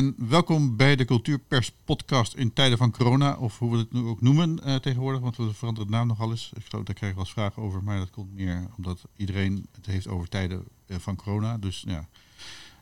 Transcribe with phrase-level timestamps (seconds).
[0.00, 4.00] En welkom bij de Cultuurpers podcast in tijden van corona, of hoe we het nu
[4.00, 6.52] ook noemen uh, tegenwoordig, want we veranderen de naam nogal eens.
[6.56, 9.66] Ik geloof, daar krijg ik wel eens vragen over, maar dat komt meer omdat iedereen
[9.74, 11.58] het heeft over tijden uh, van corona.
[11.58, 12.08] Dus ja,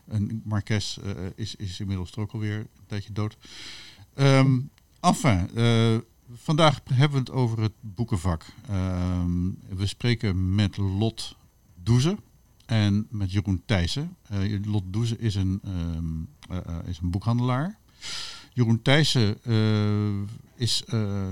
[0.07, 3.37] en Marques uh, is, is inmiddels ook alweer een tijdje dood.
[4.15, 5.49] Um, enfin,
[6.33, 8.45] vandaag hebben we het over het boekenvak.
[8.69, 11.35] Um, we spreken met Lot
[11.83, 12.17] Doeze
[12.69, 14.15] en met Jeroen Thijssen.
[14.31, 17.77] Uh, Lot Doeze is een, um, uh, is een boekhandelaar.
[18.53, 19.37] Jeroen Thijssen
[20.55, 20.83] is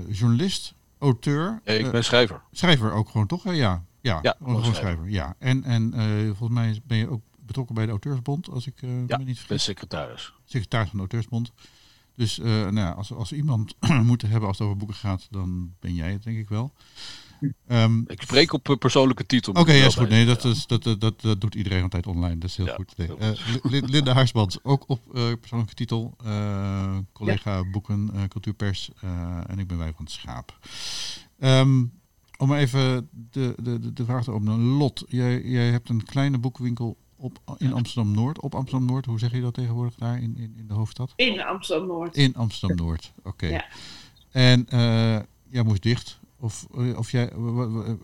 [0.08, 1.60] journalist, auteur.
[1.64, 2.40] Nee, ik ben schrijver.
[2.52, 3.44] Schrijver ook gewoon, toch?
[3.44, 4.74] Ja, ja, ja gewoon schrijver.
[4.74, 5.08] schrijver.
[5.10, 5.34] Ja.
[5.38, 5.92] En, en
[6.26, 9.46] volgens mij ben je ook betrokken bij de Auteursbond, als ik ja, me niet vergis.
[9.46, 10.32] ben secretaris.
[10.44, 11.52] Secretaris van de Auteursbond.
[12.14, 15.94] Dus nou ja, als, als iemand moeten hebben als het over boeken gaat, dan ben
[15.94, 16.72] jij het denk ik wel.
[17.68, 19.52] Um, ik spreek op persoonlijke titel.
[19.52, 20.08] Oké, okay, ja, is goed.
[20.08, 22.38] Nee, dat, is, dat, dat, dat, dat doet iedereen altijd online.
[22.38, 22.96] Dat is heel ja, goed.
[22.96, 23.08] Nee.
[23.20, 26.16] Uh, Linda Haarsband, ook op uh, persoonlijke titel.
[26.24, 27.70] Uh, collega ja.
[27.70, 28.90] boeken, cultuurpers.
[29.46, 30.58] en ik ben wij van het Schaap.
[31.40, 31.92] Um,
[32.36, 34.58] om even de, de, de vraag te openen.
[34.58, 38.40] Lot, jij, jij hebt een kleine boekwinkel op, in Amsterdam-Noord.
[38.40, 41.12] Op Amsterdam-Noord, hoe zeg je dat tegenwoordig daar in, in, in de hoofdstad?
[41.16, 42.16] In Amsterdam-Noord.
[42.16, 43.28] In Amsterdam-Noord, oké.
[43.28, 43.50] Okay.
[43.50, 43.64] Ja.
[44.30, 44.66] En
[45.50, 46.20] jij moest dicht.
[46.40, 47.50] Of, of jij, hoe,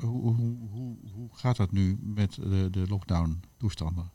[0.00, 4.10] hoe, hoe, hoe gaat dat nu met de, de lockdown-toestanden?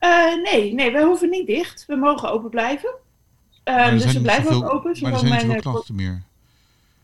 [0.00, 1.86] Uh, nee, nee, we hoeven niet dicht.
[1.86, 2.94] We mogen open blijven.
[3.64, 4.96] Uh, dus we blijven zoveel, ook open.
[5.00, 6.22] Maar er zijn niet zoveel klanten meer.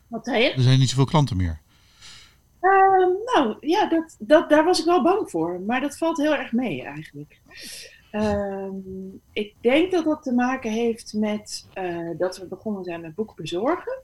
[0.07, 0.53] Wat zei je?
[0.53, 1.61] Er zijn niet zoveel klanten meer.
[2.61, 5.61] Uh, nou, ja, dat, dat, daar was ik wel bang voor.
[5.61, 7.41] Maar dat valt heel erg mee eigenlijk.
[9.33, 11.67] ik denk dat dat te maken heeft met
[12.19, 14.03] dat we begonnen zijn met boeken bezorgen.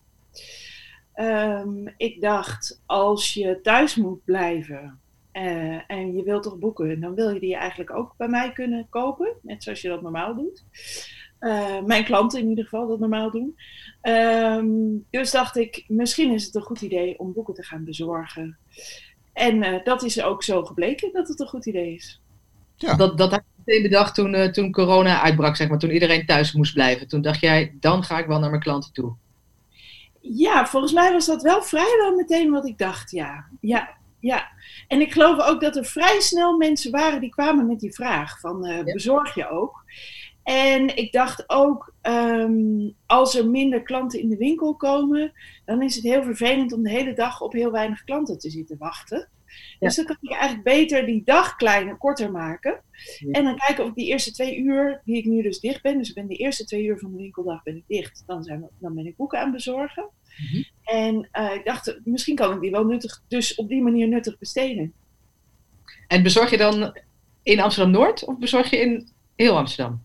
[1.21, 5.01] Um, ik dacht, als je thuis moet blijven
[5.33, 8.87] uh, en je wilt toch boeken, dan wil je die eigenlijk ook bij mij kunnen
[8.91, 10.65] kopen, net zoals je dat normaal doet.
[11.41, 13.57] Uh, mijn klanten in ieder geval dat normaal doen.
[14.03, 18.57] Um, dus dacht ik, misschien is het een goed idee om boeken te gaan bezorgen.
[19.33, 22.21] En uh, dat is ook zo gebleken dat het een goed idee is.
[22.77, 22.95] Ja.
[22.95, 26.53] Dat, dat had ik meteen bedacht toen, toen corona uitbrak, zeg maar, toen iedereen thuis
[26.53, 27.09] moest blijven.
[27.09, 29.15] Toen dacht jij, dan ga ik wel naar mijn klanten toe.
[30.33, 33.45] Ja, volgens mij was dat wel vrijwel meteen wat ik dacht, ja.
[33.61, 33.89] Ja,
[34.21, 34.49] ja.
[34.89, 38.41] En ik geloof ook dat er vrij snel mensen waren die kwamen met die vraag
[38.41, 38.93] van uh, ja.
[38.93, 39.85] bezorg je ook?
[40.43, 45.33] En ik dacht ook, um, als er minder klanten in de winkel komen,
[45.65, 48.79] dan is het heel vervelend om de hele dag op heel weinig klanten te zitten
[48.79, 49.29] wachten.
[49.47, 49.87] Ja.
[49.87, 52.83] Dus dan kan ik eigenlijk beter die dag kleiner, korter maken.
[53.19, 53.31] Ja.
[53.31, 55.99] En dan kijken of ik die eerste twee uur, die ik nu dus dicht ben,
[55.99, 58.61] dus ik ben de eerste twee uur van de winkeldag ben ik dicht, dan, zijn
[58.61, 60.11] we, dan ben ik boeken aan het bezorgen.
[60.37, 60.65] Mm -hmm.
[60.85, 64.39] En uh, ik dacht, misschien kan ik die wel nuttig, dus op die manier nuttig
[64.39, 64.93] besteden.
[66.09, 66.97] En bezorg je dan
[67.43, 70.05] in Amsterdam-Noord of bezorg je in heel Amsterdam?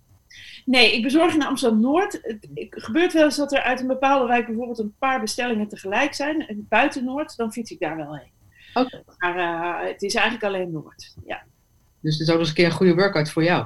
[0.66, 2.20] Nee, ik bezorg in Amsterdam-Noord.
[2.22, 5.68] Het, het, gebeurt wel eens dat er uit een bepaalde wijk bijvoorbeeld een paar bestellingen
[5.68, 6.48] tegelijk zijn.
[6.48, 8.32] En buiten Noord, dan fiets ik daar wel heen.
[8.74, 9.04] Okay.
[9.18, 11.16] Maar uh, het is eigenlijk alleen Noord.
[11.26, 11.44] Ja.
[12.02, 13.66] Dus het is ook eens een keer een goede workout voor jou.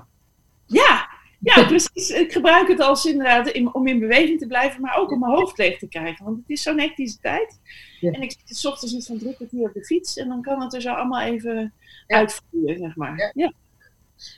[0.66, 1.05] Ja,
[1.40, 2.10] ja precies.
[2.10, 5.34] Ik gebruik het als inderdaad in, om in beweging te blijven, maar ook om mijn
[5.34, 6.26] hoofd leeg te krijgen.
[6.26, 7.60] Want het is zo'n hectische tijd.
[8.00, 8.12] Ja.
[8.12, 10.62] En ik zit s ochtends iets van drie kwartier op de fiets en dan kan
[10.62, 11.74] het er zo allemaal even
[12.08, 12.18] ja.
[12.18, 13.18] uitvoeren, zeg maar.
[13.18, 13.32] Ja.
[13.34, 13.54] ja.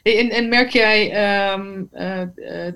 [0.03, 1.03] Hey, en, en, merk jij,
[1.53, 2.73] um, uh, uh,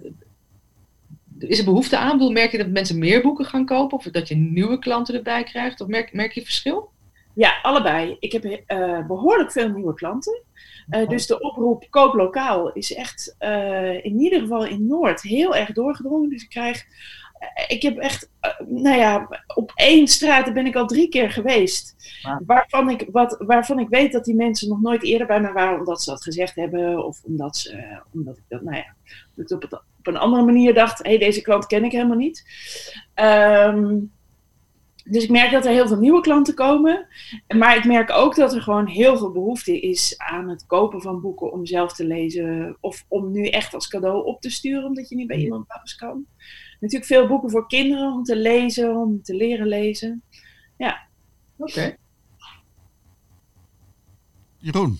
[1.38, 2.12] is er behoefte aan?
[2.12, 5.44] Bedoel, merk je dat mensen meer boeken gaan kopen of dat je nieuwe klanten erbij
[5.44, 5.82] krijgt?
[5.82, 6.92] Of merk, merk je verschil?
[7.34, 8.18] Ja, allebei.
[8.20, 10.42] Ik heb uh, behoorlijk veel nieuwe klanten.
[10.90, 15.56] Uh, dus de oproep koop lokaal is echt uh, in ieder geval in Noord heel
[15.56, 16.30] erg doorgedrongen.
[16.30, 16.86] Dus ik krijg,
[17.68, 18.30] ik heb echt,
[18.68, 21.96] nou ja, op één straat ben ik al drie keer geweest.
[22.22, 22.42] Wow.
[22.46, 25.80] Waarvan, ik, wat, waarvan ik weet dat die mensen nog nooit eerder bij me waren
[25.80, 27.06] omdat ze dat gezegd hebben.
[27.06, 28.96] Of omdat, ze, omdat ik dat, nou ja,
[29.36, 32.18] dat op, het, op een andere manier dacht, hé, hey, deze klant ken ik helemaal
[32.18, 32.46] niet.
[33.16, 34.12] Um,
[35.04, 37.08] dus ik merk dat er heel veel nieuwe klanten komen.
[37.58, 41.22] Maar ik merk ook dat er gewoon heel veel behoefte is aan het kopen van
[41.22, 42.78] boeken om zelf te lezen.
[42.80, 45.96] Of om nu echt als cadeau op te sturen, omdat je niet bij iemand thuis
[45.96, 46.26] kan.
[46.80, 50.24] Natuurlijk veel boeken voor kinderen om te lezen, om te leren lezen.
[50.78, 51.08] Ja.
[51.58, 51.72] Oké.
[51.72, 51.98] Okay.
[54.58, 55.00] Jeroen.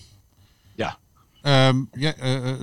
[0.76, 0.98] Ja.
[1.70, 2.54] Um, ja uh,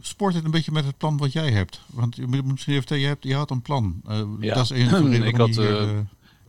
[0.00, 1.80] sport het een beetje met het plan wat jij hebt?
[1.86, 4.00] Want misschien even, je, hebt, je had een plan.
[4.08, 4.54] Uh, ja.
[4.54, 5.60] Dat is een van de ik had,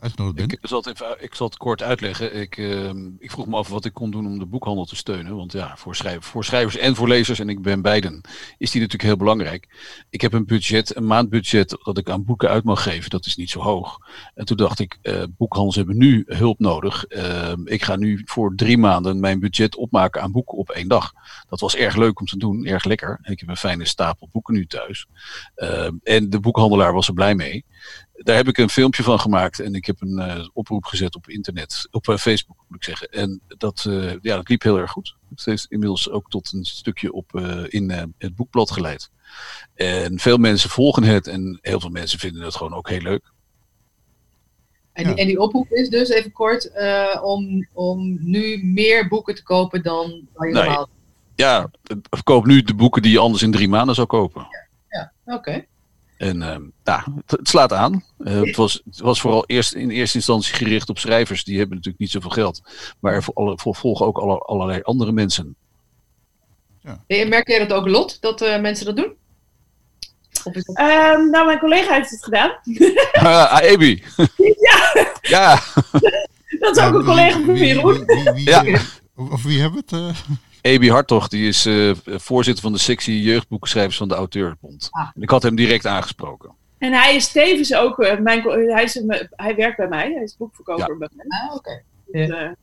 [0.04, 0.52] uitgenodigd bent.
[0.52, 2.36] Ik zal het, even, ik zal het kort uitleggen.
[2.36, 5.36] Ik, ehm, ik vroeg me af wat ik kon doen om de boekhandel te steunen.
[5.36, 8.22] Want ja, voor, schrijvers, voor schrijvers en voor lezers, en ik ben beiden,
[8.58, 9.68] is die natuurlijk heel belangrijk.
[10.10, 13.10] Ik heb een budget, een maandbudget, dat ik aan boeken uit mag geven.
[13.10, 13.98] Dat is niet zo hoog.
[14.36, 17.06] En toen dacht ik, eh, boekhandels hebben nu hulp nodig.
[17.06, 21.14] Ehm, ik ga nu voor drie maanden mijn budget opmaken aan boeken op één dag.
[21.50, 23.20] Dat was erg leuk om te doen, erg lekker.
[23.24, 25.08] Ik heb een fijne stapel boeken nu thuis.
[25.56, 27.66] Ehm, en de boekhandelaar was er blij mee
[28.14, 31.30] daar heb ik een filmpje van gemaakt en ik heb een uh, oproep gezet op
[31.30, 33.10] internet, op uh, Facebook moet ik zeggen.
[33.10, 35.16] En dat, uh, ja, dat liep heel erg goed.
[35.30, 39.10] Het heeft inmiddels ook tot een stukje op, in het boekblad geleid.
[39.76, 43.32] En veel mensen volgen het en heel veel mensen vinden het gewoon ook heel leuk.
[44.94, 46.72] En, die, en die oproep is dus, even kort,
[47.22, 50.52] om, om nu meer boeken te kopen dan je nee.
[50.52, 50.90] normaal...
[51.36, 51.72] Ja,
[52.24, 54.48] koop nu de boeken die je anders in drie maanden zou kopen.
[54.50, 55.36] Ja, ja.
[55.36, 55.66] oké.
[56.18, 58.04] En uh, ja, het, het, slaat aan.
[58.20, 61.44] Uh, het, was, het was vooral eerst in eerste instantie gericht op schrijvers.
[61.44, 62.62] Die hebben natuurlijk niet zoveel geld.
[63.00, 63.24] Maar er
[63.56, 65.56] volgen ook alle, allerlei andere mensen.
[66.82, 67.04] Ja.
[67.08, 69.14] En merk jij dat ook, Lot, dat uh, mensen dat doen?
[70.44, 70.56] Dat...
[70.56, 72.52] Um, nou, mijn collega heeft het gedaan.
[73.14, 74.04] ah, Ebi.
[74.70, 75.08] ja.
[75.22, 75.60] ja.
[76.60, 78.06] dat is ook een collega van Jeroen.
[78.36, 78.64] Ja.
[79.16, 80.24] Of wie hebben het?
[80.64, 84.88] Ebi Hartog, die is uh, voorzitter van de sectie jeugdboekenschrijvers van de Auteursbond.
[84.92, 85.10] Ah.
[85.16, 86.56] En ik had hem direct aangesproken.
[86.78, 90.24] En hij is tevens ook, uh, mijn, hij, is, uh, hij werkt bij mij, hij
[90.24, 90.98] is boekverkoper ja.
[90.98, 91.40] bij mij.
[91.40, 91.84] Ah, oké.
[92.12, 92.26] Okay.
[92.28, 92.56] Dus,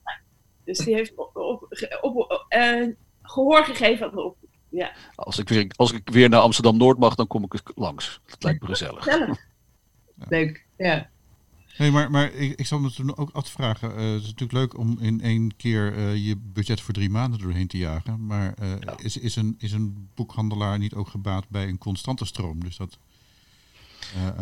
[0.64, 1.68] dus, die heeft op, op,
[2.00, 2.46] op,
[3.22, 4.50] gehoor gegeven aan de oproep.
[4.68, 4.92] Ja.
[5.14, 8.20] Als, ik weer, als ik weer naar Amsterdam-Noord mag, dan kom ik langs.
[8.26, 9.04] Dat lijkt me gezellig.
[9.04, 9.38] Gezellig.
[10.28, 11.10] Leuk, ja.
[11.80, 13.90] Nee, maar, maar ik, ik zal me toen ook afvragen.
[13.90, 17.40] Uh, het is natuurlijk leuk om in één keer uh, je budget voor drie maanden
[17.40, 18.26] doorheen te jagen.
[18.26, 18.98] Maar uh, ja.
[18.98, 22.64] is, is, een, is een boekhandelaar niet ook gebaat bij een constante stroom?
[22.64, 22.98] Dus dat,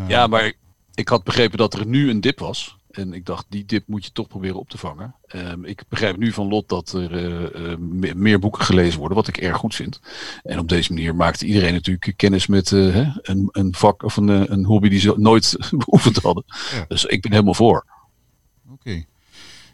[0.08, 0.52] ja, maar
[0.94, 2.76] ik had begrepen dat er nu een dip was.
[2.98, 5.14] En ik dacht, die dip moet je toch proberen op te vangen.
[5.34, 7.76] Um, ik begrijp nu van Lot dat er uh, uh,
[8.14, 10.00] meer boeken gelezen worden, wat ik erg goed vind.
[10.42, 14.16] En op deze manier maakt iedereen natuurlijk kennis met uh, hè, een, een, vak of
[14.16, 16.44] een, een hobby die ze nooit beoefend hadden.
[16.46, 16.84] Ja.
[16.88, 17.86] Dus ik ben helemaal voor.
[18.70, 18.72] Oké.
[18.72, 19.06] Okay.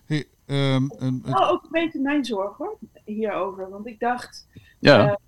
[0.04, 3.70] Hey, um, um, nou, ook een beetje mijn zorg hoor, hierover.
[3.70, 4.46] Want ik dacht,
[4.78, 5.18] ja.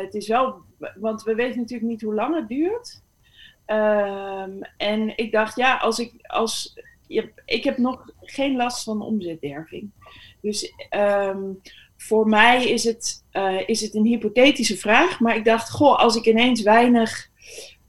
[0.00, 0.62] het is wel,
[0.94, 3.04] want we weten natuurlijk niet hoe lang het duurt.
[3.66, 6.78] Um, en ik dacht, ja, als ik, als,
[7.44, 9.90] ik heb nog geen last van omzetderving.
[10.40, 11.60] Dus um,
[11.96, 15.20] voor mij is het, uh, is het een hypothetische vraag.
[15.20, 17.28] Maar ik dacht, goh, als ik ineens weinig,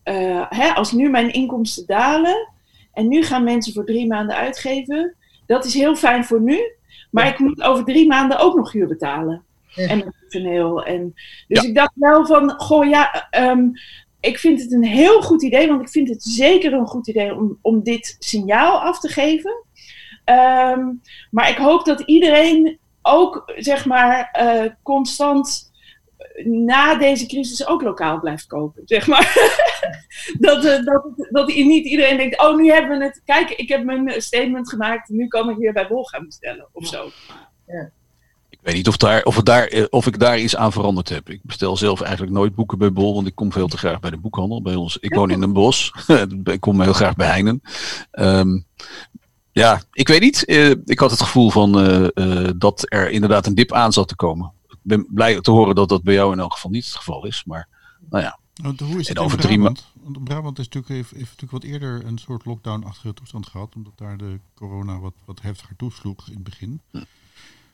[0.04, 2.50] uh, hè, als nu mijn inkomsten dalen
[2.94, 5.16] en nu gaan mensen voor drie maanden uitgeven,
[5.46, 6.72] dat is heel fijn voor nu.
[7.12, 7.32] Maar ja.
[7.32, 9.44] ik moet over drie maanden ook nog huur betalen.
[9.68, 9.88] Ja.
[9.88, 10.84] En personeel.
[10.84, 11.14] En,
[11.48, 11.68] dus ja.
[11.68, 13.72] ik dacht wel van, goh, ja, um,
[14.28, 17.36] ik vind het een heel goed idee, want ik vind het zeker een goed idee
[17.36, 19.66] om, om dit signaal af te geven.
[20.26, 21.02] Um,
[21.32, 25.72] maar ik hoop dat iedereen ook, zeg maar, uh, constant
[26.44, 28.82] na deze crisis ook lokaal blijft kopen.
[28.86, 29.34] Zeg maar.
[30.40, 33.22] dat, uh, dat, dat niet iedereen denkt, oh, nu hebben we het.
[33.26, 36.88] Kijk, ik heb mijn statement gemaakt, nu kan ik weer bij Bol gaan bestellen of
[36.88, 37.10] zo.
[37.68, 37.92] Ja.
[38.68, 41.30] Ik weet niet of, daar, of, daar, of ik daar iets aan veranderd heb.
[41.30, 44.10] Ik bestel zelf eigenlijk nooit boeken bij Bol, want ik kom veel te graag bij
[44.10, 44.62] de boekhandel.
[44.62, 45.94] Bij ons, ik woon in een bos.
[46.44, 47.62] ik kom heel graag bij Heinen.
[48.12, 48.66] Um,
[49.52, 50.44] ja, ik weet niet.
[50.48, 54.08] Uh, ik had het gevoel van uh, uh, dat er inderdaad een dip aan zat
[54.08, 54.52] te komen.
[54.70, 57.26] Ik ben blij te horen dat dat bij jou in elk geval niet het geval
[57.26, 57.44] is.
[57.46, 57.68] Maar
[58.10, 58.40] nou ja.
[58.62, 59.84] Want hoe is het en over drie maanden?
[60.04, 63.76] Want Brabant is natuurlijk, heeft, heeft natuurlijk wat eerder een soort lockdown-achtige toestand gehad.
[63.76, 66.82] Omdat daar de corona wat, wat heftiger toesloeg in het begin.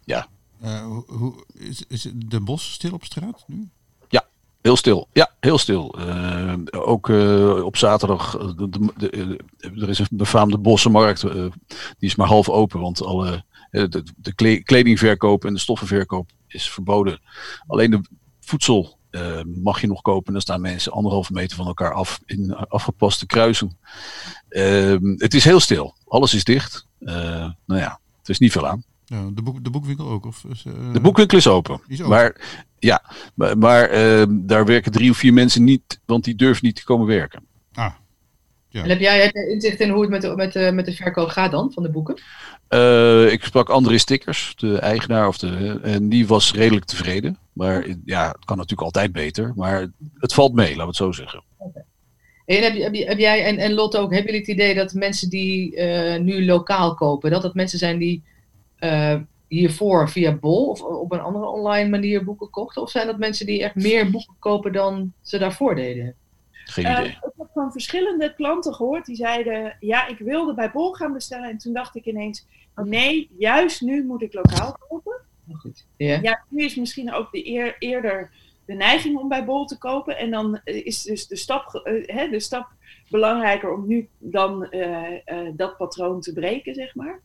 [0.03, 0.27] Ja.
[0.63, 3.69] Uh, hoe, is, is de bos stil op straat nu?
[4.09, 4.25] Ja,
[4.61, 5.07] heel stil.
[5.13, 5.95] Ja, heel stil.
[5.99, 11.51] Uh, ook uh, op zaterdag, de, de, er is een befaamde bossenmarkt, die
[11.99, 17.21] is maar half open, want alle, de, kledingverkoop en de stoffenverkoop is verboden.
[17.67, 18.01] Alleen de
[18.39, 18.97] voedsel
[19.45, 20.27] mag je nog kopen.
[20.27, 23.77] En dan staan mensen anderhalve meter van elkaar af in afgepaste kruisen.
[25.17, 25.95] Het is heel stil.
[26.07, 26.87] Alles is dicht.
[26.99, 28.83] nou ja, er is niet veel aan.
[29.05, 30.25] Ja, de, boek, de boekwinkel ook?
[30.25, 31.81] Of is, uh, de boekwinkel is open.
[31.87, 32.09] Is open.
[32.09, 32.35] Maar,
[32.79, 36.75] ja, maar, maar uh, daar werken drie of vier mensen niet, want die durven niet
[36.75, 37.45] te komen werken.
[37.73, 37.93] Ah.
[38.69, 38.83] Ja.
[38.83, 41.51] En heb jij inzicht in hoe het met de, met, de, met de verkoop gaat
[41.51, 42.21] dan, van de boeken?
[42.69, 47.37] Uh, ik sprak André Stickers, de eigenaar, of de, en die was redelijk tevreden.
[47.53, 49.53] Maar ja, het kan natuurlijk altijd beter.
[49.55, 51.43] Maar het valt mee, laten we het zo zeggen.
[51.57, 51.83] Okay.
[52.45, 55.29] En heb, heb, heb, jij en, en Lotte ook, hebben jullie het idee dat mensen
[55.29, 58.23] die uh, nu lokaal kopen, dat dat mensen zijn die
[58.83, 59.15] uh,
[59.47, 62.81] hiervoor via Bol of op een andere online manier boeken kochten?
[62.81, 66.15] Of zijn dat mensen die echt meer boeken kopen dan ze daarvoor deden?
[66.51, 67.05] Geen idee.
[67.05, 71.13] Uh, ik heb van verschillende klanten gehoord die zeiden: Ja, ik wilde bij Bol gaan
[71.13, 71.49] bestellen.
[71.49, 75.21] En toen dacht ik ineens: Nee, juist nu moet ik lokaal kopen.
[75.51, 75.85] Goed.
[75.97, 76.19] Ja.
[76.21, 78.31] Ja, nu is misschien ook de eer, eerder
[78.65, 80.17] de neiging om bij Bol te kopen.
[80.17, 82.67] En dan eh, is dus de stap, eh, hè, de stap
[83.09, 87.19] belangrijker om nu dan eh, eh, dat patroon te breken, zeg maar.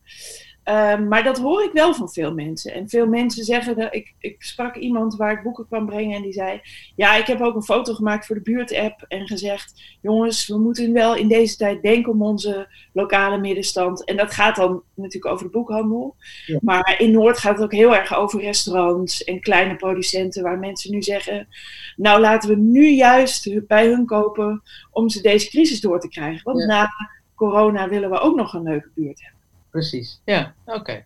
[0.68, 2.72] Ehm, maar dat hoor ik wel van veel mensen.
[2.72, 6.22] En veel mensen zeggen, dat, ik, ik sprak iemand waar ik boeken kwam brengen en
[6.22, 6.60] die zei,
[6.96, 10.92] ja, ik heb ook een foto gemaakt voor de buurtapp en gezegd, jongens, we moeten
[10.92, 14.04] wel in deze tijd denken om onze lokale middenstand.
[14.04, 16.16] En dat gaat dan natuurlijk over de boekhandel.
[16.46, 16.58] Ja.
[16.62, 20.90] Maar in Noord gaat het ook heel erg over restaurants en kleine producenten, waar mensen
[20.90, 21.48] nu zeggen,
[21.96, 26.44] nou laten we nu juist bij hun kopen om ze deze crisis door te krijgen.
[26.44, 26.66] Want Ja.
[26.66, 26.88] na
[27.34, 29.37] corona willen we ook nog een leuke buurt hebben.
[29.78, 30.20] Precies.
[30.24, 31.04] Ja, oké.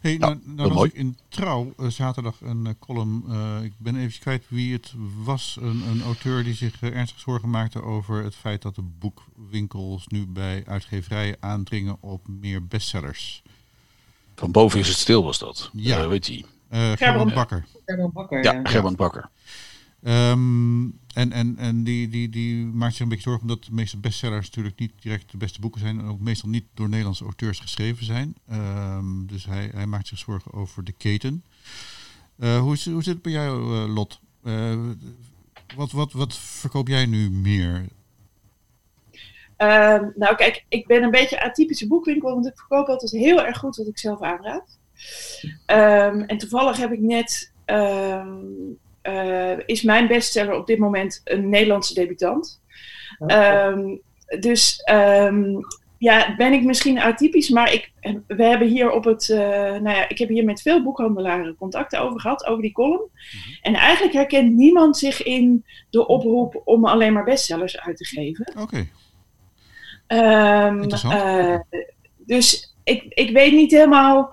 [0.00, 0.88] Hey, nou, nou las mooi.
[0.88, 3.24] ik in Trouw eh, zaterdag een eh, column.
[3.28, 4.92] eh, ik ben even kwijt wie het
[5.24, 5.58] was.
[5.60, 10.26] Een, een auteur die zich ernstig zorgen maakte over het feit dat de boekwinkels nu
[10.26, 13.42] bij uitgeverijen aandringen op meer bestsellers.
[14.34, 15.70] Van boven is het stil, was dat.
[15.72, 16.08] Ja.
[16.08, 16.44] Weet je.
[16.68, 17.66] Eh Gerbrand Bakker.
[17.84, 18.42] Herman Bakker.
[18.42, 19.30] Ja, Gerbrand Bakker.
[20.02, 20.84] Ehm,
[21.16, 24.46] en en, en die, die, die maakt zich een beetje zorgen omdat de meeste bestsellers
[24.46, 25.98] natuurlijk niet direct de beste boeken zijn.
[25.98, 28.34] En ook meestal niet door Nederlandse auteurs geschreven zijn.
[28.48, 31.44] Ehm, dus hij, hij maakt zich zorgen over de keten.
[32.38, 34.20] Eh, hoe, hoe zit het bij jou, eh, Lot?
[34.42, 34.80] Eh,
[35.76, 37.86] wat, wat, wat verkoop jij nu meer?
[39.56, 43.58] Ehm, nou, kijk, ik ben een beetje atypische boekwinkel, want ik verkoop altijd heel erg
[43.58, 44.78] goed wat ik zelf aanraad.
[45.66, 47.52] Ehm, en toevallig heb ik net,
[49.66, 52.60] is mijn bestseller op dit moment een Nederlandse debutant.
[53.26, 53.96] Ehm,
[54.40, 55.44] dus ehm,
[55.98, 57.92] ja, ben ik misschien atypisch, maar ik,
[58.26, 62.00] we hebben hier op het, eh, nou ja, ik heb hier met veel boekhandelaren contacten
[62.00, 63.10] over gehad, over die column.
[63.62, 68.52] En eigenlijk herkent niemand zich in de oproep om alleen maar bestsellers uit te geven.
[68.58, 68.88] Oké,
[70.06, 71.14] Ehm, Interessant.
[71.14, 71.80] eh,
[72.16, 74.30] dus ik, ik weet niet helemaal.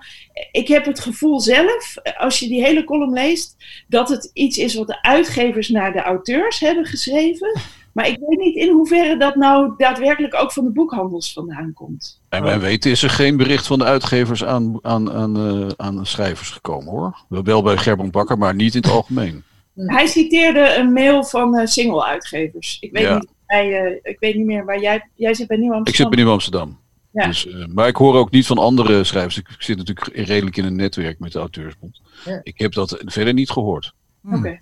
[0.52, 3.56] Ik heb het gevoel zelf, als je die hele column leest,
[3.88, 7.60] dat het iets is wat de uitgevers naar de auteurs hebben geschreven.
[7.92, 12.20] Maar ik weet niet in hoeverre dat nou daadwerkelijk ook van de boekhandels vandaan komt.
[12.28, 15.96] En wij weten is er geen bericht van de uitgevers aan, aan, aan, eh, aan
[15.96, 17.24] de schrijvers gekomen hoor.
[17.28, 19.42] Wel bij Gerbrand Bakker, maar niet in het algemeen.
[19.74, 22.76] Hij citeerde een mail van eh, single-uitgevers.
[22.80, 23.14] Ik weet, Ja.
[23.14, 25.08] niet, hij, eh, ik weet niet meer waar jij.
[25.14, 26.04] Jij zit bij Nieuw Ik Amsterdam.
[26.06, 26.78] zit bij Nieuw Amsterdam.
[27.14, 27.26] Ja.
[27.26, 29.38] Dus, eh, maar ik hoor ook niet van andere schrijvers.
[29.38, 32.00] Ik zit natuurlijk redelijk in een netwerk met de Auteursbond.
[32.24, 32.40] Ja.
[32.42, 33.94] Ik heb dat verder niet gehoord.
[34.20, 34.34] Hmm.
[34.34, 34.60] Oké.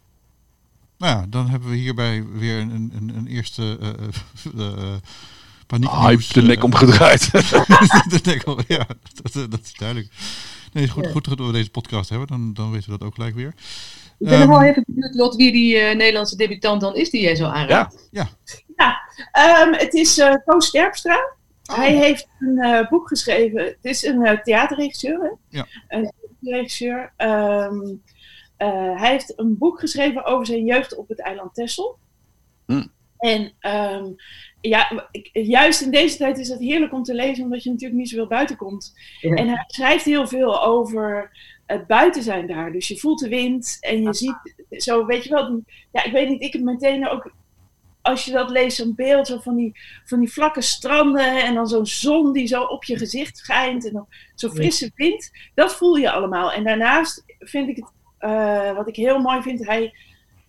[0.98, 4.94] Nou ja, dan hebben we hierbij weer een, een, een eerste eh eh eh,
[5.66, 5.90] paniek.
[5.90, 7.30] Hype de nek omgedraaid.
[8.12, 8.86] de nek om- ja,
[9.22, 10.12] dat, eh, dat is duidelijk.
[10.72, 13.14] Nee, is goed, goed dat we deze podcast hebben, dan, dan weten we dat ook
[13.14, 13.48] gelijk weer.
[14.18, 17.10] Ik ben nog Ehm, wel even benieuwd, Lot, wie die eh, Nederlandse debutant dan is
[17.10, 18.08] die jij zo aanraadt.
[19.32, 21.34] Ehm, het is eh Koos Sterpstra.
[21.70, 21.76] Oh.
[21.76, 23.64] Hij heeft een eh, boek geschreven.
[23.64, 25.20] Het is een eh, theaterregisseur.
[25.22, 25.58] Hè?
[25.58, 25.66] Ja.
[25.88, 27.12] Een regisseur.
[27.16, 27.80] Ehm,
[28.56, 31.98] eh, hij heeft een boek geschreven over zijn jeugd op het eiland Texel.
[32.66, 32.86] Hm.
[33.18, 34.04] En ehm,
[34.60, 38.00] ja, ik- juist in deze tijd is het heerlijk om te lezen, omdat je natuurlijk
[38.00, 38.92] niet zoveel buiten komt.
[39.20, 39.34] Ja.
[39.34, 41.30] En hij schrijft heel veel over
[41.66, 42.72] het buiten zijn daar.
[42.72, 46.28] Dus je voelt de wind en je ziet zo, weet je wel, ja, ik weet
[46.28, 47.32] niet, ik heb meteen ook
[48.02, 49.72] als je dat leest, zo'n beeld zo van, die,
[50.04, 53.92] van die vlakke stranden en dan zo'n zon die zo op je gezicht schijnt en
[53.92, 56.52] dan zo'n frisse wind, dat voel je allemaal.
[56.52, 59.94] En daarnaast vind ik het, eh, wat ik heel mooi vind, hij,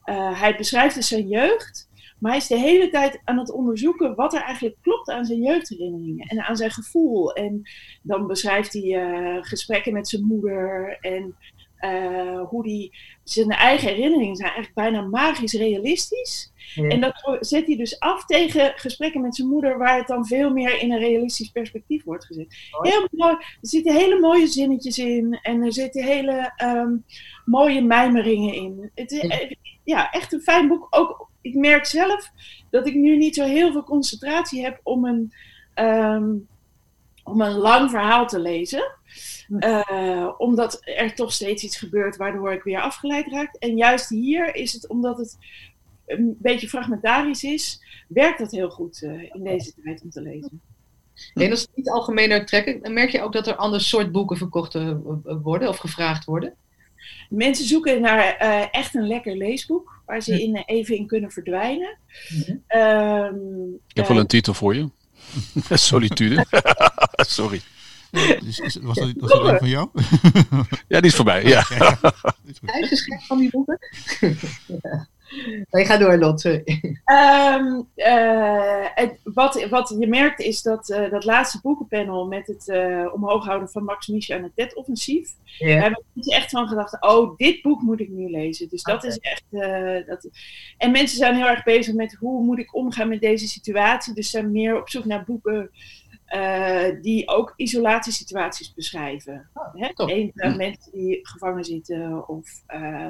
[0.03, 4.15] eh, hij beschrijft dus zijn jeugd, maar hij is de hele tijd aan het onderzoeken
[4.15, 7.33] wat er eigenlijk klopt aan zijn jeugdherinneringen en aan zijn gevoel.
[7.33, 7.61] En
[8.01, 11.35] dan beschrijft hij eh, gesprekken met zijn moeder en
[11.83, 16.51] eh, hoe die zijn eigen herinneringen zijn eigenlijk bijna magisch realistisch.
[16.75, 16.87] Ja.
[16.87, 20.49] En dat zet hij dus af tegen gesprekken met zijn moeder, waar het dan veel
[20.49, 22.55] meer in een realistisch perspectief wordt gezet.
[22.81, 23.33] Heel mooi.
[23.33, 26.95] Er zitten hele mooie zinnetjes in en er zitten hele ehm,
[27.45, 28.91] mooie mijmeringen in.
[28.95, 29.39] Het is Ja.
[29.39, 29.51] eh,
[29.83, 30.87] ja, echt een fijn boek.
[30.89, 32.29] Ook, ik merk zelf
[32.69, 35.33] dat ik nu niet zo heel veel concentratie heb om een,
[35.73, 36.31] ehm,
[37.23, 38.91] om een lang verhaal te lezen.
[39.47, 39.57] Hm.
[39.57, 43.55] Eh, omdat er toch steeds iets gebeurt waardoor ik weer afgeleid raak.
[43.55, 45.37] En juist hier is het omdat het
[46.05, 50.61] een beetje fragmentarisch is, werkt dat heel goed eh, in deze tijd om te lezen.
[51.33, 54.37] En als het iets algemener trekken, dan merk je ook dat er ander soort boeken
[54.37, 54.91] verkocht eh,
[55.23, 56.53] worden of gevraagd worden.
[57.29, 60.39] Mensen zoeken naar eh, echt een lekker leesboek waar ze Ja.
[60.39, 61.97] in, even in kunnen verdwijnen.
[62.67, 64.89] Ehm, Ik heb wel een titel voor je.
[65.69, 66.45] Solitude.
[67.39, 67.61] Sorry.
[68.45, 69.89] is- was dat, was dat een van jou?
[70.87, 71.43] Ja, die is voorbij.
[71.43, 71.59] Ja.
[72.45, 72.59] Is.
[72.65, 73.79] Uitgeschreven van die boeken.
[75.71, 76.45] Nee, ga door, Lot.
[76.45, 83.05] Ehm, eh, wat, wat je merkt is dat eh, dat laatste boekenpanel met het eh,
[83.13, 85.29] omhoog houden van Max Miesje aan het TED-offensief.
[85.59, 85.81] Daar Ja.
[85.81, 88.69] hebben mensen echt van gedacht, oh, dit boek moet ik nu lezen.
[88.69, 89.43] Dus dat is echt...
[89.51, 90.27] eh, dat...
[90.77, 94.13] En mensen zijn heel erg bezig met hoe moet ik omgaan met deze situatie.
[94.13, 95.69] Dus zijn meer op zoek naar boeken
[96.33, 99.49] eh, die ook isolatiesituaties beschrijven.
[99.53, 99.91] Oh, Hè?
[99.95, 103.07] Eén, eh, mensen die gevangen zitten of eh,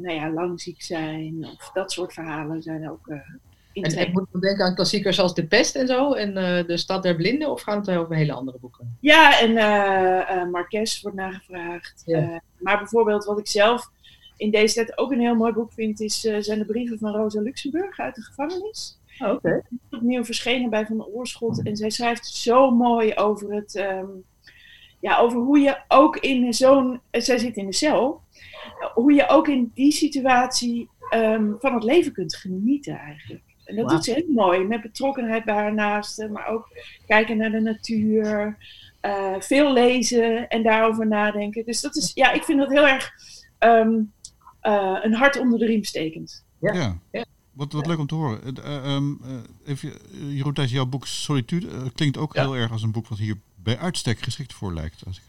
[0.00, 1.44] nou ja, lang ziek zijn.
[1.44, 3.40] Of dat soort verhalen zijn ook eh En, en
[3.72, 4.12] interessant.
[4.12, 6.34] moet je denken aan klassiekers als De Pest en zo en
[6.66, 8.96] De Stad der Blinden, of gaat het over hele andere boeken?
[9.00, 12.02] Ja, en Marques wordt nagevraagd.
[12.06, 12.42] Ja.
[12.58, 13.90] Maar bijvoorbeeld wat ik zelf
[14.36, 17.40] in deze tijd ook een heel mooi boek vind, is, zijn de brieven van Rosa
[17.40, 18.97] Luxemburg uit de gevangenis.
[19.24, 19.62] Oh, Oké.
[19.90, 21.62] Opnieuw verschenen bij Van Oorschot.
[21.62, 23.74] En zij schrijft zo mooi over het.
[23.74, 24.06] ehm,
[25.00, 27.00] ja, over hoe je ook in zo'n.
[27.10, 28.20] eh, Zij zit in de cel.
[28.94, 33.42] Hoe je ook in die situatie ehm, van het leven kunt genieten eigenlijk.
[33.64, 34.64] En dat doet ze heel mooi.
[34.64, 36.32] Met betrokkenheid bij haar naasten.
[36.32, 36.68] Maar ook
[37.06, 38.56] kijken naar de natuur.
[39.00, 41.64] eh, veel lezen en daarover nadenken.
[41.64, 42.10] Dus dat is.
[42.14, 43.12] Ja, ik vind dat heel erg.
[43.58, 44.00] ehm,
[44.60, 46.44] eh, een hart onder de riem stekend.
[46.60, 46.98] Ja.
[47.10, 47.24] Ja.
[47.58, 48.56] Wat, wat leuk om te horen.
[48.64, 49.30] Ehm, eh,
[49.66, 52.42] even, eh, Jeroen, Thijs, jouw boek Solitude klinkt ook Ja.
[52.42, 55.02] heel erg als een boek wat hier bij uitstek geschikt voor lijkt.
[55.06, 55.22] Als ik,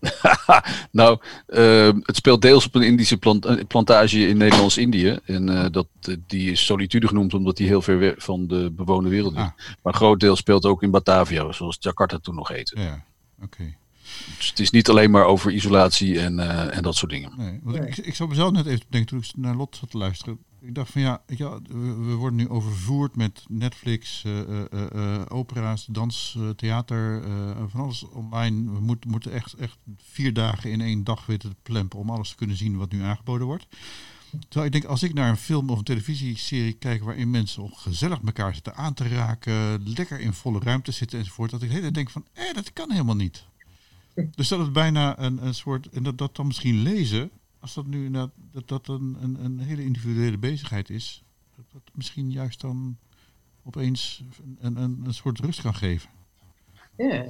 [0.90, 5.18] nou, eh, het speelt deels op een Indische plant- plantage in Nederlands-Indië.
[5.24, 5.86] En eh, dat,
[6.26, 9.38] die is solitude genoemd omdat die heel ver weg van de bewoonde wereld is.
[9.38, 9.50] Ah.
[9.56, 12.80] Maar een groot deel speelt ook in Batavia, zoals Jakarta toen nog heette.
[12.80, 13.04] ja,
[13.42, 13.74] oké.
[14.36, 17.32] Dus het is niet alleen maar over isolatie en, eh, en dat soort dingen.
[17.36, 17.88] Nee, want Nee.
[17.88, 20.38] Ik, ik zat mezelf net even denken toen ik naar Lot zat te luisteren.
[20.66, 25.86] Ik dacht van ja, wel, we, worden nu overvoerd met Netflix, eh, eh, eh, opera's,
[25.90, 27.22] dans, theater,
[27.68, 28.72] van alles online.
[28.72, 32.28] We moet- moeten echt, echt vier dagen in één dag weten te plempen om alles
[32.28, 33.66] te kunnen zien wat nu aangeboden wordt.
[34.48, 38.20] Terwijl ik denk, als ik naar een film of een televisieserie kijk waarin mensen gezellig
[38.24, 41.82] elkaar zitten aan te raken, lekker in volle ruimte zitten enzovoort, dat ik de hele
[41.92, 43.44] tijd denk van, eh, dat kan helemaal niet.
[44.34, 47.30] Dus dat het bijna een, een soort, en dat dat dan misschien lezen,
[47.64, 51.24] als dat nu inderdaad, dat dat een, een, een hele individuele bezigheid is,
[51.56, 52.96] dat dat misschien juist dan
[53.62, 54.24] opeens
[54.58, 56.10] een, een, een soort rust kan geven.
[56.96, 57.24] Ja.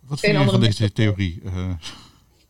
[0.00, 1.40] Wat vind je andere van deze theorie?
[1.44, 1.72] Eh,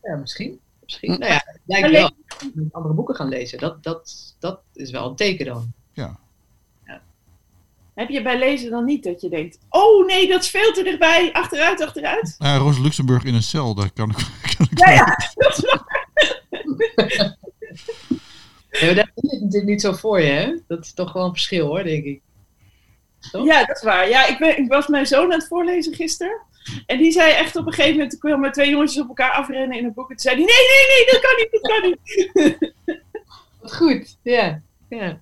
[0.03, 0.61] ja, misschien.
[0.83, 1.19] misschien.
[1.19, 2.11] Nou ja, lijkt wel.
[2.55, 3.59] Met andere boeken gaan lezen.
[3.59, 5.73] Dat, dat, dat is wel een teken dan.
[5.93, 6.19] ja.
[7.95, 10.83] Heb je bij lezen dan niet dat je denkt: oh nee, dat is veel te
[10.83, 12.35] dichtbij, achteruit, achteruit?
[12.39, 14.17] Nou, ja, Roos Luxemburg in een cel, daar kan ik,
[14.57, 16.00] kan ik Ja, ja, dat is waar.
[18.71, 20.55] Ja, maar daar is het natuurlijk niet zo voor je, hè?
[20.69, 22.21] Dat is toch wel een verschil, hoor, denk ik.
[23.33, 23.47] Toch?
[23.47, 24.09] Ja, dat is waar.
[24.09, 26.41] Ja, ik, ben, ik was mijn zoon aan het voorlezen gisteren.
[26.87, 29.79] En die zei echt op een gegeven moment, toen kwamen twee jongetjes op elkaar afrennen
[29.79, 30.11] in een boek.
[30.11, 32.73] En toen zei hij, nee, nee, nee, dat kan niet, dat kan niet.
[33.61, 34.63] Wat goed, ja.
[34.89, 35.21] ja.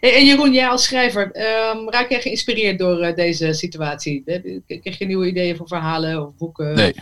[0.00, 4.22] En en Jeroen, jij als schrijver, ehm, raak jij geïnspireerd door eh, deze situatie?
[4.24, 6.74] Heb je- Krijg je nieuwe ideeën voor verhalen of boeken?
[6.74, 6.94] Nee.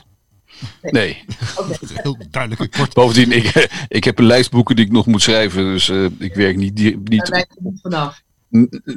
[0.83, 1.25] Nee.
[1.57, 1.77] Oké.
[2.03, 2.95] heel duidelijk en kort.
[2.95, 5.65] Bovendien, ik, ik heb een lijst boeken die ik nog moet schrijven.
[5.65, 6.77] Dus eh, ik werk niet.
[6.77, 7.47] die- niet
[7.83, 8.23] vanaf.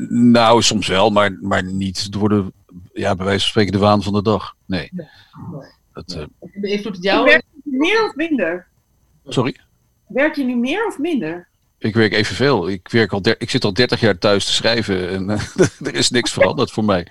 [0.09, 2.53] Nou, soms wel, maar, maar niet door de,
[2.93, 4.55] ja, bij wijze van spreken, de waan van de dag.
[4.65, 4.89] Nee.
[4.91, 5.07] Nee,
[5.51, 5.69] nee.
[5.93, 7.23] Dat, eh, Beïnvloedt het jou?
[7.25, 8.67] Werk je nu meer of minder?
[9.25, 9.55] sorry?
[10.07, 11.47] Werk je nu meer of minder?
[11.77, 12.69] Ik werk evenveel.
[12.69, 15.41] Ik, werk al der- ik zit al 30 jaar thuis te schrijven en eh,
[15.87, 17.07] er is niks veranderd voor mij.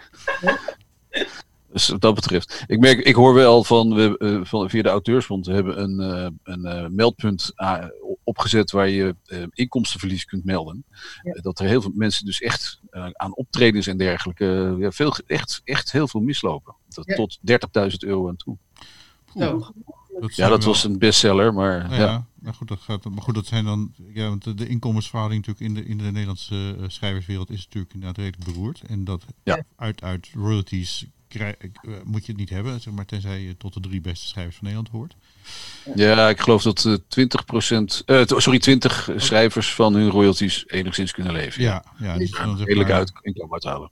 [1.78, 2.64] Dus wat dat betreft.
[2.66, 6.00] Ik, merk, ik hoor wel van, we, eh, van via de Auteursbond, we hebben een,
[6.00, 7.52] eh, een eh, meldpunt
[8.24, 10.84] opgezet waar je eh, inkomstenverlies kunt melden.
[11.22, 11.32] Ja.
[11.32, 12.80] Dat er heel veel mensen dus echt
[13.12, 16.74] aan optredens en dergelijke, ja, veel, echt, echt heel veel mislopen.
[16.88, 17.14] Dat, Ja.
[17.14, 18.56] Tot 30.000 euro aan toe.
[19.34, 22.00] Dat Ja, dat wel- was een bestseller, maar Nou ja.
[22.00, 25.46] ja, maar goed, dat gaat, maar goed, dat zijn dan, ja, want de, de inkomensverhouding
[25.46, 28.82] natuurlijk in de, in de Nederlandse schrijverswereld is natuurlijk inderdaad redelijk beroerd.
[28.86, 29.62] En dat Ja.
[29.76, 31.70] uit, uit royalties krij- eh,
[32.04, 34.64] moet je het niet hebben, zeg maar, tenzij je tot de drie beste schrijvers van
[34.68, 35.16] Nederland hoort.
[35.94, 41.12] Ja, ik geloof dat eh 20%, eh, t- sorry, 20 schrijvers van hun royalties enigszins
[41.12, 41.62] kunnen leven.
[41.62, 43.90] Ja, ja, dus dan zeg Redelijk uit inkomen uithalen.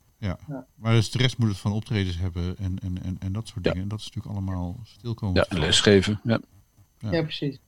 [0.75, 3.65] Maar dus de rest moet het van optredens hebben en, en, en, en dat soort
[3.65, 3.71] Ja.
[3.71, 3.83] dingen.
[3.83, 5.35] En dat is natuurlijk allemaal stilkomen.
[5.35, 6.21] Ja, en lesgeven.
[6.25, 6.41] Ja.
[7.11, 7.59] Ja, precies.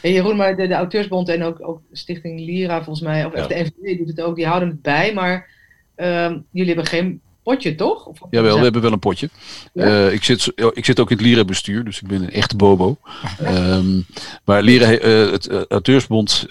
[0.00, 3.46] Hey Jeroen, maar de, de Auteursbond en ook, ook Stichting Lira volgens mij, of Ja.
[3.46, 5.50] de NVD doet het ook, die houden het bij, maar
[5.94, 8.06] ehm, jullie hebben geen potje, toch?
[8.06, 9.28] Of, Jawel, we hebben wel een potje.
[9.72, 9.84] Ja?
[9.84, 12.96] Eh, ik, zit, ik zit ook in het Lira-bestuur, dus ik ben een echte bobo.
[13.38, 14.00] Ehm,
[14.44, 16.46] maar Lira, eh, het eh, Auteursbond,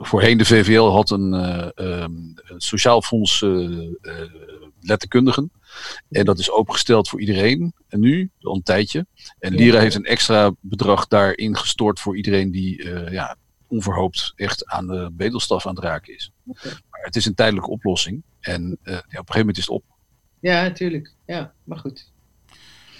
[0.00, 3.44] voorheen de VVL, had een, een sociaal fonds
[4.80, 5.52] letterkundigen.
[6.10, 7.72] En dat is opengesteld voor iedereen.
[7.88, 9.06] En nu, al een tijdje.
[9.38, 9.54] En.
[9.54, 13.36] Lira heeft een extra bedrag daarin gestort voor iedereen die ja,
[13.68, 16.32] onverhoopt echt aan de bedelstaf aan het raken is.
[16.90, 18.22] Maar het is een tijdelijke oplossing.
[18.40, 19.84] En ja, op een gegeven moment is het op.
[20.40, 21.14] Ja, natuurlijk.
[21.26, 22.10] Ja, maar goed.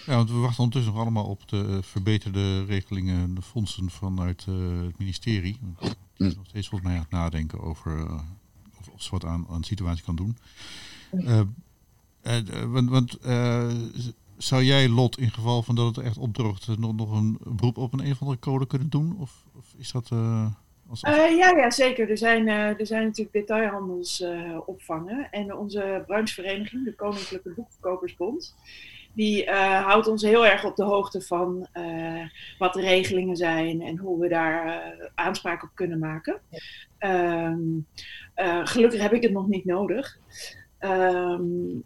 [0.06, 4.98] Ja, want we wachten ondertussen nog allemaal op de verbeterde regelingen, de fondsen vanuit het
[4.98, 5.58] ministerie.
[6.16, 8.04] Die is nog steeds volgens mij aan het nadenken over
[8.78, 10.36] of, of ze wat aan, aan de situatie kan doen.
[12.66, 13.18] want, want
[14.36, 17.92] zou jij, Lot, in geval van dat het echt opdroogt, nog, nog een beroep op
[17.92, 19.16] een, een of andere code kunnen doen?
[19.18, 20.10] Of, of is dat...
[20.90, 21.02] Als...
[21.02, 22.10] Uh, ja, ja, zeker.
[22.10, 25.28] Er zijn, uh, er zijn natuurlijk detailhandelsopvangen.
[25.30, 28.54] en onze branchevereniging, de Koninklijke Boekverkopersbond,
[29.12, 31.68] die houdt ons heel erg op de hoogte van
[32.58, 34.82] wat de regelingen zijn en hoe we daar
[35.14, 36.40] aanspraak op kunnen maken.
[36.98, 37.60] Ehm,
[38.64, 40.18] gelukkig heb ik het nog niet nodig.
[40.80, 41.84] Um,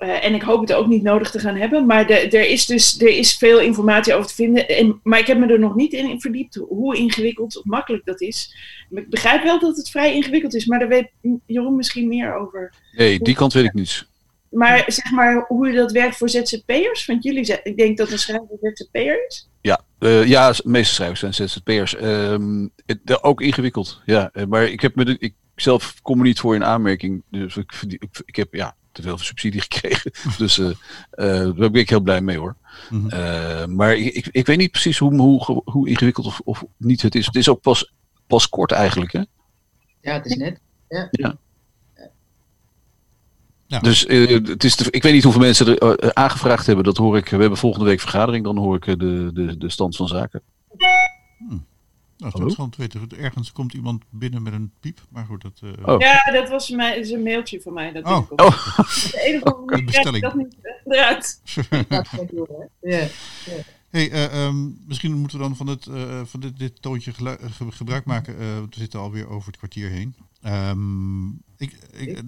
[0.00, 1.86] uh, en ik hoop het ook niet nodig te gaan hebben.
[1.86, 4.68] Maar de, er is dus er is veel informatie over te vinden.
[4.68, 8.20] En, maar ik heb me er nog niet in verdiept hoe ingewikkeld of makkelijk dat
[8.20, 8.56] is.
[8.90, 11.10] Ik begrijp wel dat het vrij ingewikkeld is, maar daar weet
[11.46, 12.74] Jeroen misschien meer over.
[12.96, 14.08] Nee, die kant weet ik niet.
[14.50, 17.06] Maar zeg maar hoe dat werkt voor ZZP'ers?
[17.06, 19.48] Want jullie, ik denk dat een schrijver ZZP'er is.
[19.60, 22.02] Ja, uh, ja, de meeste schrijvers zijn ZZP'ers.
[22.02, 22.70] Um,
[23.20, 24.30] ook ingewikkeld, ja.
[24.48, 27.22] Maar ik heb me de, ik zelf kom er niet voor in aanmerking.
[27.30, 30.12] Dus ik, ik, ik heb, ja, te veel subsidie gekregen.
[30.38, 30.74] dus uh, uh,
[31.56, 32.56] daar ben ik heel blij mee hoor.
[32.90, 33.74] Mm -hmm.
[33.74, 37.26] maar ik, ik, weet niet precies hoe, hoe, hoe ingewikkeld of, of niet het is.
[37.26, 37.92] Het is ook pas,
[38.26, 39.22] pas kort eigenlijk hè?
[40.00, 40.60] Ja, het is net.
[40.88, 41.08] Ja.
[41.10, 41.38] ja.
[43.70, 43.78] Ja.
[43.78, 46.84] Dus uh, het is ik weet niet hoeveel mensen er uh, aangevraagd hebben.
[46.84, 47.28] Dat hoor ik.
[47.28, 48.44] We hebben volgende week vergadering.
[48.44, 50.42] Dan hoor ik uh, de, de, de stand van zaken.
[51.38, 51.66] Hmm.
[52.20, 53.08] Nou, dat is gewoon weten.
[53.18, 55.42] Ergens komt iemand binnen met een piep, maar goed.
[55.42, 55.70] Dat, uh...
[55.88, 56.00] oh.
[56.00, 57.92] Ja, dat was mijn, is een mailtje van mij.
[57.92, 58.30] Dat oh.
[58.30, 58.76] oh.
[59.10, 60.22] De enige oh, bestelling.
[60.22, 61.40] dat niet eruit.
[62.80, 63.06] ja.
[63.88, 67.12] Hey, uh, um, misschien moeten we dan van, het, uh, van dit, dit toontje
[67.70, 68.38] gebruik maken.
[68.38, 70.14] we zitten alweer over het kwartier heen.
[70.46, 72.22] Um, ik, ik,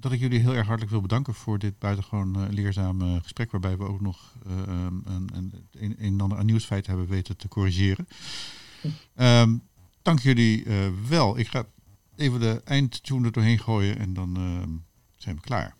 [0.00, 3.50] dat ik jullie heel erg hartelijk wil bedanken voor dit buitengewoon leerzame gesprek.
[3.50, 7.48] Waarbij we ook nog um, een, een, een, en ander aan nieuwsfeiten hebben weten te
[7.48, 8.06] corrigeren.
[9.16, 9.62] Um,
[10.02, 11.38] dank jullie uh, wel.
[11.38, 11.66] Ik ga
[12.16, 14.62] even de eindtune er doorheen gooien en dan uh,
[15.16, 15.76] zijn we klaar.